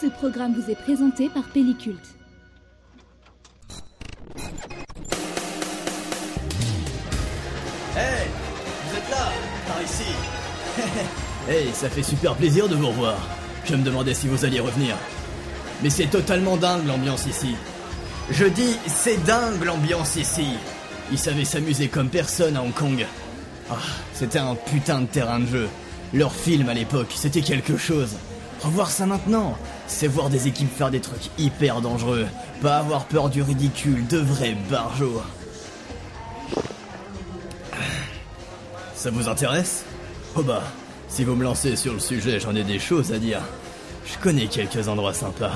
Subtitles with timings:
[0.00, 1.98] Ce programme vous est présenté par Pellicult.
[7.96, 8.28] Hey
[8.86, 9.28] Vous êtes là
[9.66, 10.04] Par ici
[11.48, 13.16] Hey, ça fait super plaisir de vous revoir.
[13.64, 14.94] Je me demandais si vous alliez revenir.
[15.82, 17.56] Mais c'est totalement dingue l'ambiance ici.
[18.30, 20.46] Je dis, c'est dingue l'ambiance ici.
[21.10, 23.04] Ils savaient s'amuser comme personne à Hong Kong.
[23.68, 23.76] Ah,
[24.12, 25.68] c'était un putain de terrain de jeu.
[26.12, 28.14] Leur film à l'époque, c'était quelque chose.
[28.60, 32.26] Revoir ça maintenant, c'est voir des équipes faire des trucs hyper dangereux.
[32.60, 35.22] Pas avoir peur du ridicule, de vrais barjots.
[38.94, 39.84] Ça vous intéresse?
[40.34, 40.62] Oh bah,
[41.08, 43.40] si vous me lancez sur le sujet, j'en ai des choses à dire.
[44.04, 45.52] Je connais quelques endroits sympas.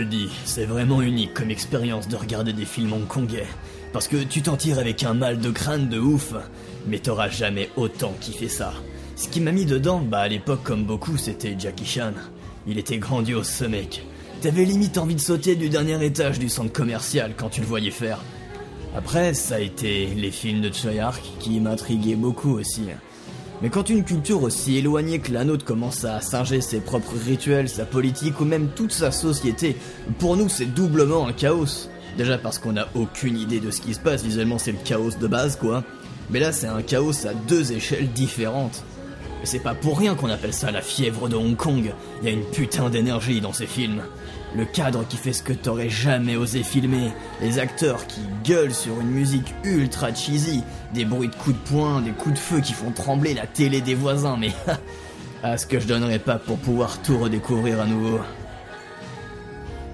[0.00, 3.46] Le dis, c'est vraiment unique comme expérience de regarder des films hongkongais.
[3.92, 6.32] Parce que tu t'en tires avec un mal de crâne de ouf,
[6.86, 8.72] mais t'auras jamais autant kiffé ça.
[9.16, 12.14] Ce qui m'a mis dedans, bah à l'époque comme beaucoup, c'était Jackie Chan.
[12.66, 14.02] Il était grandiose ce mec.
[14.40, 17.90] T'avais limite envie de sauter du dernier étage du centre commercial quand tu le voyais
[17.90, 18.20] faire.
[18.96, 22.82] Après, ça a été les films de Choi Ark qui m'intriguaient beaucoup aussi.
[23.62, 27.68] Mais quand une culture aussi éloignée que la nôtre commence à singer ses propres rituels,
[27.68, 29.76] sa politique ou même toute sa société,
[30.18, 31.88] pour nous c'est doublement un chaos.
[32.16, 35.10] Déjà parce qu'on n'a aucune idée de ce qui se passe, visuellement c'est le chaos
[35.20, 35.84] de base quoi.
[36.30, 38.82] Mais là c'est un chaos à deux échelles différentes.
[39.42, 41.92] Et c'est pas pour rien qu'on appelle ça la fièvre de Hong Kong.
[42.22, 44.02] Il y a une putain d'énergie dans ces films.
[44.56, 49.00] Le cadre qui fait ce que t'aurais jamais osé filmer, les acteurs qui gueulent sur
[49.00, 52.72] une musique ultra cheesy, des bruits de coups de poing, des coups de feu qui
[52.72, 54.50] font trembler la télé des voisins, mais
[55.44, 58.18] à ce que je donnerais pas pour pouvoir tout redécouvrir à nouveau.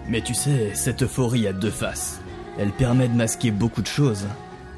[0.09, 2.21] Mais tu sais, cette euphorie a deux faces.
[2.59, 4.27] Elle permet de masquer beaucoup de choses.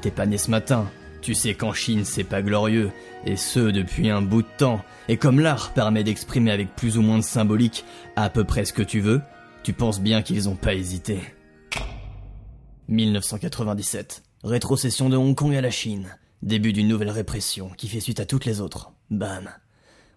[0.01, 0.89] T'es pas né ce matin,
[1.21, 2.91] tu sais qu'en Chine c'est pas glorieux,
[3.25, 4.81] et ce depuis un bout de temps.
[5.07, 7.85] Et comme l'art permet d'exprimer avec plus ou moins de symbolique
[8.17, 9.21] à peu près ce que tu veux,
[9.63, 11.19] tu penses bien qu'ils ont pas hésité.
[12.87, 14.23] 1997.
[14.43, 16.07] Rétrocession de Hong Kong à la Chine.
[16.41, 18.93] Début d'une nouvelle répression qui fait suite à toutes les autres.
[19.09, 19.49] Bam.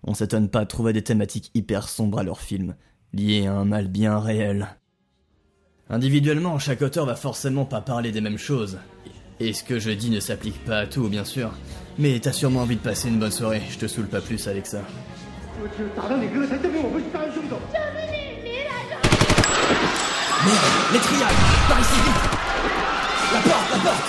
[0.04, 2.74] On s'étonne pas de trouver des thématiques hyper sombres à leurs films,
[3.12, 4.68] liées à un mal bien réel.
[5.90, 8.78] Individuellement, chaque auteur va forcément pas parler des mêmes choses.
[9.40, 11.52] Et ce que je dis ne s'applique pas à tout, bien sûr.
[11.98, 14.66] Mais t'as sûrement envie de passer une bonne soirée, je te saoule pas plus avec
[14.66, 14.82] ça.
[20.44, 20.58] Merde,
[20.92, 21.28] les triades
[21.68, 21.90] Par ici,
[23.32, 24.02] La porte, la porte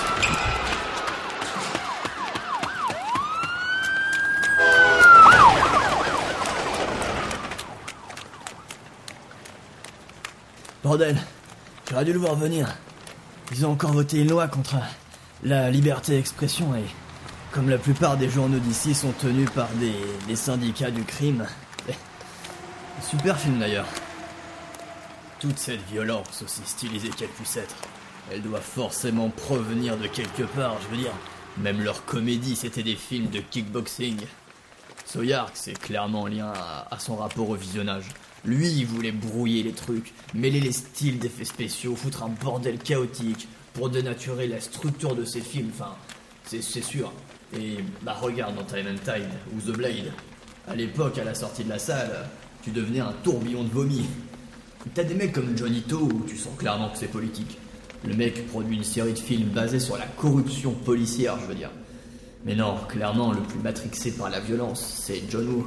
[10.84, 11.18] Bordel,
[11.90, 12.68] j'aurais dû le voir venir.
[13.52, 14.76] Ils ont encore voté une loi contre
[15.44, 16.84] la liberté d'expression et
[17.52, 19.70] comme la plupart des journaux d'ici sont tenus par
[20.28, 21.46] des syndicats du crime.
[23.02, 23.86] Super film d'ailleurs.
[25.44, 27.76] Toute cette violence, aussi stylisée qu'elle puisse être,
[28.32, 31.12] elle doit forcément provenir de quelque part, je veux dire.
[31.58, 34.22] Même leur comédie, c'était des films de kickboxing.
[35.06, 36.54] Soyark, c'est clairement en lien
[36.90, 38.06] à, son rapport au visionnage.
[38.46, 43.50] Lui, il voulait brouiller les trucs, mêler les styles d'effets spéciaux, foutre un bordel chaotique
[43.74, 45.94] pour dénaturer la structure de ses films, enfin,
[46.46, 47.12] c'est c'est sûr.
[47.54, 50.14] Et bah regarde dans Time and Tide ou The Blade.
[50.70, 52.30] À l'époque, à la sortie de la salle,
[52.62, 54.06] tu devenais un tourbillon de vomi.
[54.94, 57.58] T'as des mecs comme Johnny To où tu sens clairement que c'est politique.
[58.06, 61.72] Le mec produit une série de films basés sur la corruption policière, je veux dire.
[62.46, 65.66] Mais non, clairement, le plus matrixé par la violence, c'est John Woo.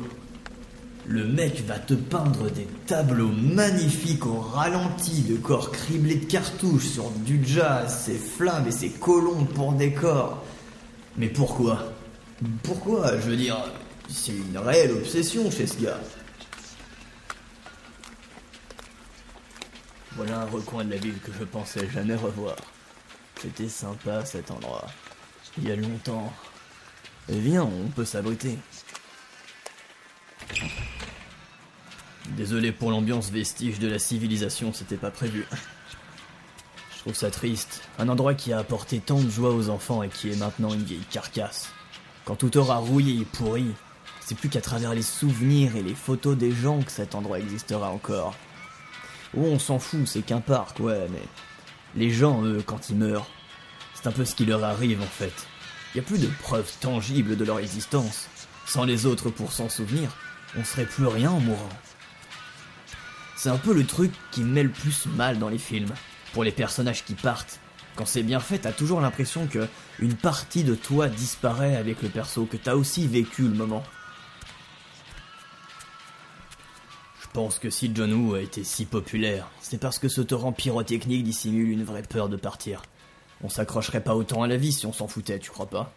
[1.06, 6.88] Le mec va te peindre des tableaux magnifiques au ralenti de corps criblés de cartouches
[6.88, 10.44] sur du jazz, ses flammes et ses colombes pour décor.
[11.16, 11.92] Mais pourquoi?
[12.62, 13.18] Pourquoi?
[13.18, 13.56] Je veux dire,
[14.08, 16.00] c'est une réelle obsession chez ce gars.
[20.16, 22.56] Voilà un recoin de la ville que je pensais jamais revoir.
[23.38, 24.86] C'était sympa cet endroit.
[25.58, 26.32] Il y a longtemps.
[27.28, 28.56] Et viens, on peut s'abriter.
[32.30, 35.46] Désolé pour l'ambiance vestige de la civilisation, c'était pas prévu.
[36.94, 37.82] Je trouve ça triste.
[37.98, 40.82] Un endroit qui a apporté tant de joie aux enfants et qui est maintenant une
[40.82, 41.68] vieille carcasse.
[42.24, 43.66] Quand tout aura rouillé et pourri,
[44.20, 47.90] c'est plus qu'à travers les souvenirs et les photos des gens que cet endroit existera
[47.90, 48.34] encore.
[49.36, 51.22] Oh, on s'en fout, c'est qu'un parc, ouais, mais
[51.94, 53.26] les gens, eux, quand ils meurent,
[53.94, 55.32] c'est un peu ce qui leur arrive en fait.
[55.94, 58.28] Il a plus de preuves tangibles de leur existence.
[58.66, 60.10] Sans les autres pour s'en souvenir,
[60.56, 61.68] on serait plus rien en mourant.
[63.36, 65.92] C'est un peu le truc qui me met le plus mal dans les films.
[66.32, 67.60] Pour les personnages qui partent,
[67.94, 69.66] quand c'est bien fait, t'as toujours l'impression que
[69.98, 73.82] une partie de toi disparaît avec le perso, que t'as aussi vécu le moment.
[77.36, 81.22] Pense que si John Woo a été si populaire, c'est parce que ce torrent pyrotechnique
[81.22, 82.80] dissimule une vraie peur de partir.
[83.44, 85.92] On s'accrocherait pas autant à la vie si on s'en foutait, tu crois pas?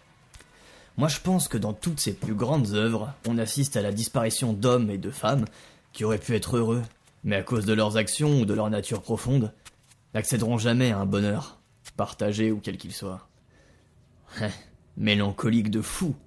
[0.98, 4.52] Moi je pense que dans toutes ces plus grandes œuvres, on assiste à la disparition
[4.52, 5.46] d'hommes et de femmes
[5.94, 6.82] qui auraient pu être heureux,
[7.24, 9.54] mais à cause de leurs actions ou de leur nature profonde,
[10.14, 11.62] n'accéderont jamais à un bonheur,
[11.96, 13.30] partagé ou quel qu'il soit.
[14.98, 16.18] Mélancolique de fou.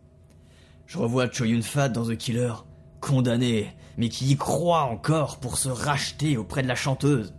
[0.86, 2.54] Je revois Cho Yun-fat dans The Killer,
[3.02, 7.34] condamné, mais qui y croit encore pour se racheter auprès de la chanteuse.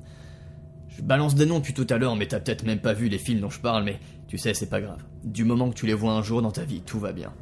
[0.89, 3.17] Je balance des noms depuis tout à l'heure, mais t'as peut-être même pas vu les
[3.17, 5.01] films dont je parle, mais tu sais, c'est pas grave.
[5.23, 7.33] Du moment que tu les vois un jour dans ta vie, tout va bien.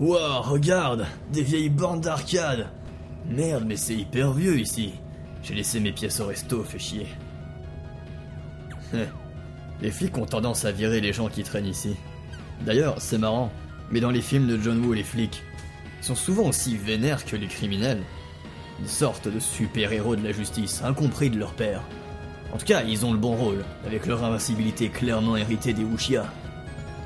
[0.00, 2.68] Wow, regarde Des vieilles bornes d'arcade
[3.28, 4.94] Merde, mais c'est hyper vieux ici.
[5.42, 7.06] J'ai laissé mes pièces au resto, fait chier.
[9.80, 11.94] les flics ont tendance à virer les gens qui traînent ici.
[12.66, 13.50] D'ailleurs, c'est marrant,
[13.92, 15.42] mais dans les films de John Woo, les flics
[16.00, 18.02] sont souvent aussi vénères que les criminels.
[18.80, 21.82] Une sorte de super-héros de la justice, incompris de leur père.
[22.52, 26.26] En tout cas, ils ont le bon rôle, avec leur invincibilité clairement héritée des Wuxia.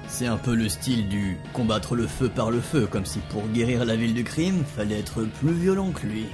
[0.08, 3.46] C'est un peu le style du combattre le feu par le feu, comme si pour
[3.48, 6.26] guérir la ville du crime, fallait être plus violent que lui.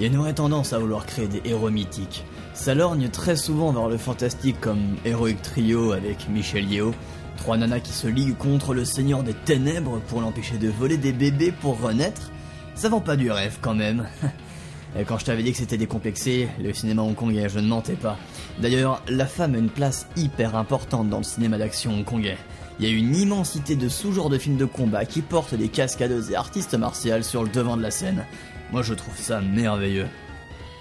[0.00, 2.24] Il aurait tendance à vouloir créer des héros mythiques.
[2.54, 6.92] Ça lorgne très souvent vers le fantastique comme Heroic Trio avec Michel Yeo,
[7.38, 11.12] trois nanas qui se liguent contre le Seigneur des Ténèbres pour l'empêcher de voler des
[11.12, 12.30] bébés pour renaître.
[12.74, 14.06] Ça vend pas du rêve quand même.
[15.06, 18.16] Quand je t'avais dit que c'était décomplexé, le cinéma hongkongais, je ne mentais pas.
[18.60, 22.38] D'ailleurs, la femme a une place hyper importante dans le cinéma d'action hongkongais.
[22.80, 26.30] Il y a une immensité de sous-genres de films de combat qui portent des cascadeuses
[26.30, 28.24] et artistes martiales sur le devant de la scène.
[28.72, 30.08] Moi je trouve ça merveilleux.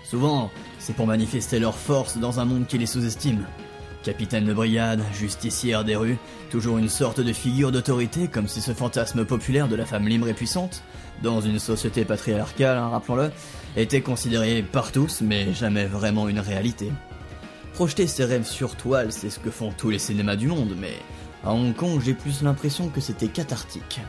[0.04, 3.45] Souvent, c'est pour manifester leur force dans un monde qui les sous-estime.
[4.07, 6.18] Capitaine de brigade, justicière des rues,
[6.50, 10.30] toujours une sorte de figure d'autorité comme si ce fantasme populaire de la femme libre
[10.30, 10.81] et puissante,
[11.21, 13.31] dans une société patriarcale, hein, rappelons-le,
[13.75, 16.89] était considéré par tous mais jamais vraiment une réalité.
[17.74, 20.94] Projeter ses rêves sur toile, c'est ce que font tous les cinémas du monde, mais
[21.44, 24.00] à Hong Kong, j'ai plus l'impression que c'était cathartique.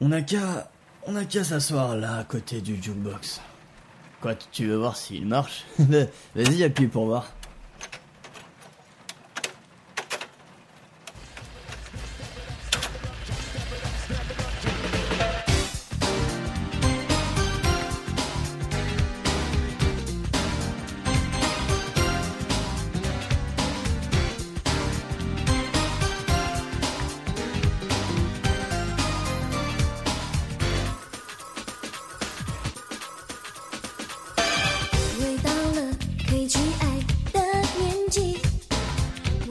[0.00, 0.70] On n'a qu'à.
[1.06, 3.42] On n'a qu'à s'asseoir là, à côté du jukebox.
[4.20, 7.32] Quoi, tu veux voir s'il marche Vas-y, appuie pour voir.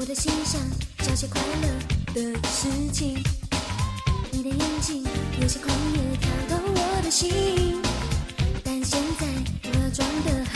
[0.10, 0.60] 的心上
[1.04, 1.68] 找些快乐
[2.16, 3.24] 的事情。
[4.32, 5.06] 你的眼睛
[5.40, 7.80] 有些狂野，跳动我的心。
[8.64, 9.28] 但现在
[9.66, 10.49] 我装得很。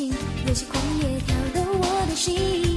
[0.00, 2.73] 有些狂野，挑逗我的心。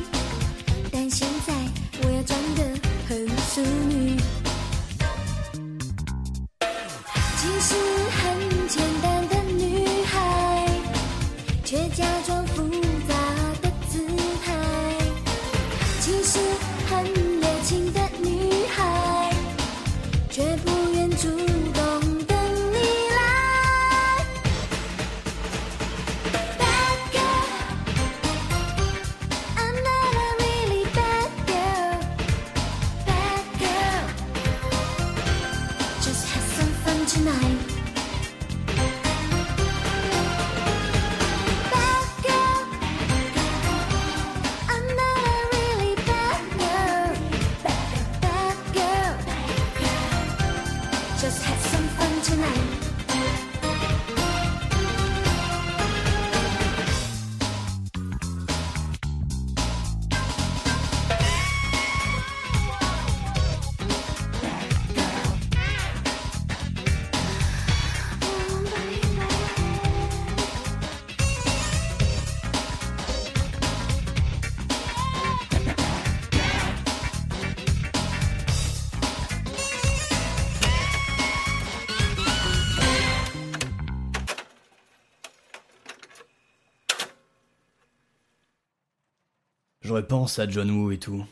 [89.97, 91.25] Repense à John Woo et tout.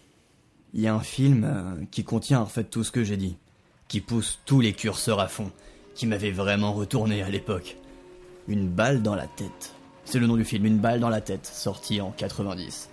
[0.73, 3.37] Il y a un film euh, qui contient en fait tout ce que j'ai dit,
[3.87, 5.51] qui pousse tous les curseurs à fond,
[5.93, 7.77] qui m'avait vraiment retourné à l'époque.
[8.47, 9.75] Une balle dans la tête.
[10.03, 12.89] C'est le nom du film, Une balle dans la tête, sorti en 90.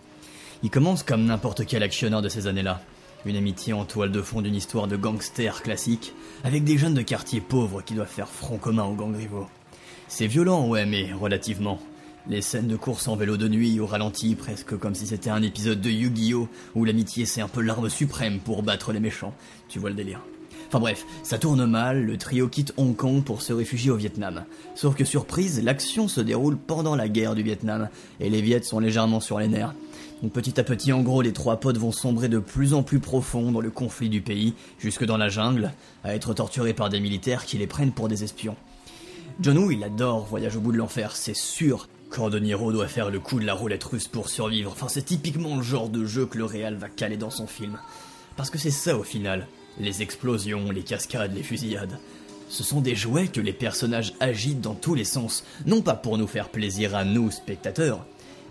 [0.62, 2.82] Il commence comme n'importe quel actionneur de ces années-là.
[3.24, 6.12] Une amitié en toile de fond d'une histoire de gangster classique,
[6.44, 9.48] avec des jeunes de quartier pauvres qui doivent faire front commun aux gangs rivaux.
[10.06, 11.80] C'est violent, ouais, mais relativement.
[12.28, 15.42] Les scènes de course en vélo de nuit au ralenti, presque comme si c'était un
[15.42, 16.48] épisode de Yu-Gi-Oh!
[16.76, 19.34] où l'amitié c'est un peu l'arme suprême pour battre les méchants.
[19.68, 20.20] Tu vois le délire.
[20.68, 24.44] Enfin bref, ça tourne mal, le trio quitte Hong Kong pour se réfugier au Vietnam.
[24.76, 27.88] Sauf que surprise, l'action se déroule pendant la guerre du Vietnam,
[28.20, 29.74] et les Viets sont légèrement sur les nerfs.
[30.22, 33.00] Donc petit à petit, en gros, les trois potes vont sombrer de plus en plus
[33.00, 35.72] profond dans le conflit du pays, jusque dans la jungle,
[36.04, 38.56] à être torturés par des militaires qui les prennent pour des espions.
[39.40, 41.88] John Woo, il adore Voyage au bout de l'enfer, c'est sûr.
[42.12, 44.70] Cordonniero doit faire le coup de la roulette russe pour survivre.
[44.70, 47.78] Enfin, c'est typiquement le genre de jeu que le réal va caler dans son film.
[48.36, 49.48] Parce que c'est ça au final.
[49.80, 51.98] Les explosions, les cascades, les fusillades.
[52.50, 56.18] Ce sont des jouets que les personnages agitent dans tous les sens, non pas pour
[56.18, 58.04] nous faire plaisir à nous, spectateurs,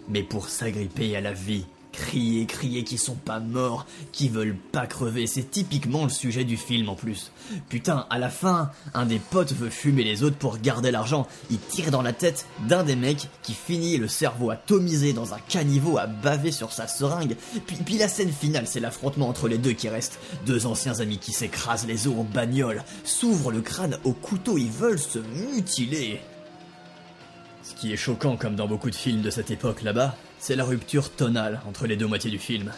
[0.09, 1.65] mais pour s'agripper à la vie.
[1.91, 6.55] Crier, crier qu'ils sont pas morts, qui veulent pas crever, c'est typiquement le sujet du
[6.55, 7.31] film en plus.
[7.69, 11.27] Putain, à la fin, un des potes veut fumer les autres pour garder l'argent.
[11.49, 15.39] Il tire dans la tête d'un des mecs qui finit le cerveau atomisé dans un
[15.39, 17.35] caniveau à baver sur sa seringue.
[17.67, 20.19] Puis, puis la scène finale, c'est l'affrontement entre les deux qui restent.
[20.45, 24.71] Deux anciens amis qui s'écrasent les os en bagnole, s'ouvrent le crâne au couteau, ils
[24.71, 26.21] veulent se mutiler.
[27.71, 30.65] Ce qui est choquant comme dans beaucoup de films de cette époque là-bas, c'est la
[30.65, 32.69] rupture tonale entre les deux moitiés du film.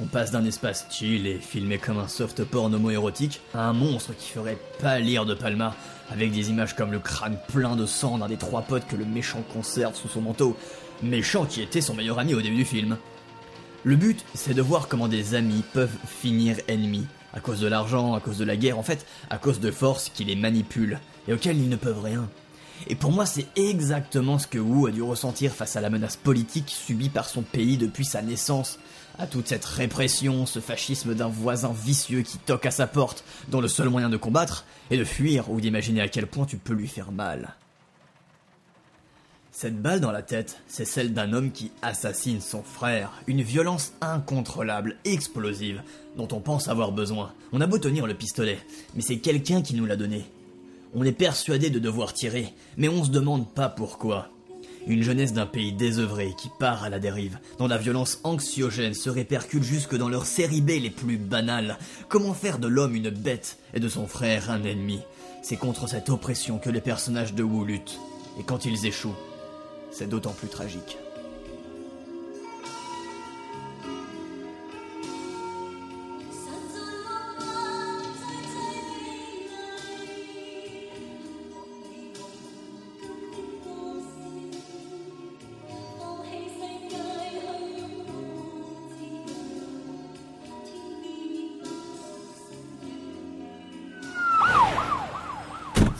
[0.00, 4.14] On passe d'un espace chill et filmé comme un soft porn homo-érotique à un monstre
[4.16, 5.74] qui ferait pâlir de Palma,
[6.10, 9.04] avec des images comme le crâne plein de sang d'un des trois potes que le
[9.04, 10.56] méchant conserve sous son manteau,
[11.02, 12.98] méchant qui était son meilleur ami au début du film.
[13.82, 18.14] Le but, c'est de voir comment des amis peuvent finir ennemis, à cause de l'argent,
[18.14, 21.32] à cause de la guerre, en fait, à cause de forces qui les manipulent, et
[21.32, 22.28] auxquelles ils ne peuvent rien.
[22.88, 26.16] Et pour moi, c'est exactement ce que Wu a dû ressentir face à la menace
[26.16, 28.78] politique subie par son pays depuis sa naissance,
[29.18, 33.60] à toute cette répression, ce fascisme d'un voisin vicieux qui toque à sa porte, dont
[33.60, 36.74] le seul moyen de combattre est de fuir ou d'imaginer à quel point tu peux
[36.74, 37.54] lui faire mal.
[39.58, 43.94] Cette balle dans la tête, c'est celle d'un homme qui assassine son frère, une violence
[44.02, 45.80] incontrôlable, explosive,
[46.18, 47.32] dont on pense avoir besoin.
[47.52, 48.58] On a beau tenir le pistolet,
[48.94, 50.26] mais c'est quelqu'un qui nous l'a donné.
[50.98, 54.30] On est persuadé de devoir tirer, mais on se demande pas pourquoi.
[54.86, 59.10] Une jeunesse d'un pays désœuvré qui part à la dérive, dont la violence anxiogène se
[59.10, 61.76] répercute jusque dans leurs séries B les plus banales.
[62.08, 65.00] Comment faire de l'homme une bête et de son frère un ennemi?
[65.42, 68.00] C'est contre cette oppression que les personnages de Wu luttent.
[68.40, 69.16] Et quand ils échouent,
[69.90, 70.96] c'est d'autant plus tragique.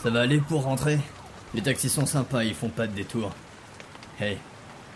[0.07, 0.97] Ça va aller pour rentrer
[1.53, 3.29] Les taxis sont sympas, ils font pas de détour.
[4.21, 4.37] Hey,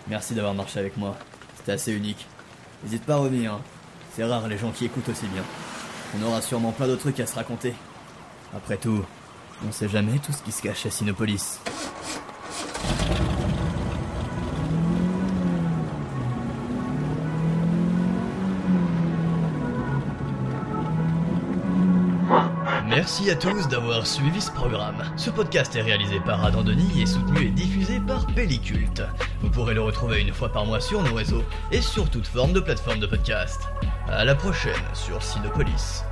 [0.07, 1.17] merci d'avoir marché avec moi.
[1.57, 2.25] C'était assez unique.
[2.81, 3.55] N'hésite pas à revenir.
[3.55, 3.61] hein.
[4.15, 5.43] C'est rare les gens qui écoutent aussi bien.
[6.17, 7.73] On aura sûrement plein d'autres trucs à se raconter.
[8.55, 9.03] Après tout,
[9.67, 11.59] on sait jamais tout ce qui se cache à Sinopolis.
[22.91, 25.01] Merci à tous d'avoir suivi ce programme.
[25.15, 29.01] Ce podcast est réalisé par Adam Denis et soutenu et diffusé par Pelliculte.
[29.41, 32.51] Vous pourrez le retrouver une fois par mois sur nos réseaux et sur toute forme
[32.51, 33.61] de plateforme de podcast.
[34.09, 36.03] À la prochaine sur Sinopolis.